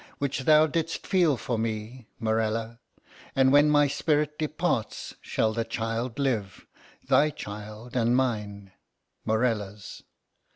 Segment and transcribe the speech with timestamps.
[0.17, 2.79] —which thou didst feel for me, Morella.
[3.35, 8.71] And when my spirit departs shall the child live—thy child and mine,
[9.25, 10.01] Morella's.